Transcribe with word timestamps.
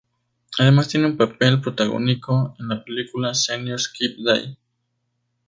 Además 0.57 0.87
tiene 0.87 1.05
un 1.05 1.15
papel 1.15 1.61
protagónico 1.61 2.55
en 2.57 2.69
la 2.69 2.83
película 2.83 3.35
"Senior 3.35 3.79
Skip 3.79 4.17
Day". 4.17 4.57